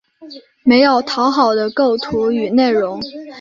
[0.63, 2.99] 没有讨好的构图与内容